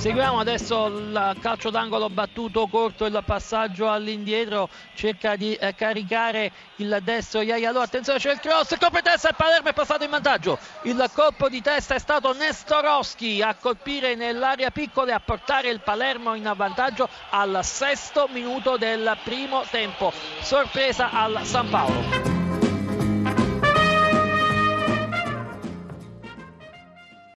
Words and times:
Seguiamo 0.00 0.40
adesso 0.40 0.86
il 0.86 1.36
calcio 1.42 1.68
d'angolo 1.68 2.08
battuto 2.08 2.66
corto, 2.68 3.04
il 3.04 3.22
passaggio 3.22 3.90
all'indietro, 3.90 4.70
cerca 4.94 5.36
di 5.36 5.52
eh, 5.52 5.74
caricare 5.74 6.50
il 6.76 7.00
destro 7.02 7.42
Iaialo, 7.42 7.80
attenzione 7.80 8.18
c'è 8.18 8.32
il 8.32 8.40
cross, 8.40 8.78
colpo 8.78 8.96
di 8.96 9.02
testa 9.02 9.28
e 9.28 9.34
Palermo 9.34 9.68
è 9.68 9.74
passato 9.74 10.02
in 10.02 10.08
vantaggio. 10.08 10.58
Il 10.84 11.10
colpo 11.12 11.50
di 11.50 11.60
testa 11.60 11.96
è 11.96 11.98
stato 11.98 12.32
Nestorowski 12.32 13.42
a 13.42 13.54
colpire 13.56 14.14
nell'area 14.14 14.70
piccola 14.70 15.10
e 15.10 15.14
a 15.14 15.20
portare 15.20 15.68
il 15.68 15.80
Palermo 15.80 16.34
in 16.34 16.50
vantaggio 16.56 17.06
al 17.28 17.60
sesto 17.62 18.26
minuto 18.32 18.78
del 18.78 19.18
primo 19.22 19.64
tempo. 19.70 20.14
Sorpresa 20.40 21.10
al 21.10 21.40
San 21.42 21.68
Paolo. 21.68 22.39